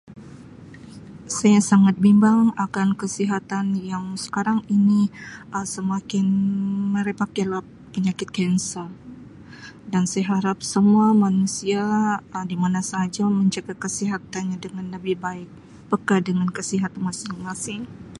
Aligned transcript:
Saya 1.37 1.59
sangat 1.71 1.95
bimbang 2.05 2.41
akan 2.65 2.89
kesihatan 3.01 3.65
yang 3.91 4.05
sekarang 4.25 4.59
ini 4.77 5.01
Um 5.57 5.65
semakin 5.75 6.25
merebak 6.93 7.31
penyakit 7.93 8.29
kanser 8.37 8.89
dan 9.93 10.03
saya 10.11 10.25
harap 10.33 10.57
semua 10.73 11.07
manusia 11.25 11.83
Um 12.35 12.43
di 12.51 12.55
mana 12.63 12.81
saja 12.91 13.23
menjaga 13.39 13.73
kesihatan 13.83 14.43
nya 14.49 14.57
dengan 14.65 14.85
lebih 14.95 15.15
baik, 15.25 15.49
peka 15.91 16.17
dengan 16.27 16.47
kesihat 16.57 16.91
masing-masing 17.05 17.81